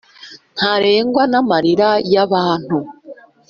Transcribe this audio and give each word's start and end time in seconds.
ntarengwa 0.55 1.23
n'amarira 1.31 1.89
y'abantu! 2.13 2.77